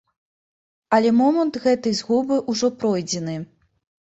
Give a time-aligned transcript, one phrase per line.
[0.97, 3.37] Але момант гэтай згубы ўжо пройдзены.